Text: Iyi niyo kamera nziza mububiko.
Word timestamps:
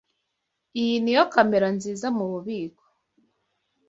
Iyi 0.81 0.95
niyo 1.03 1.23
kamera 1.33 1.67
nziza 1.77 2.07
mububiko. 2.15 2.83